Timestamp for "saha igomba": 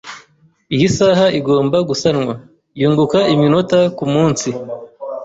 0.97-1.77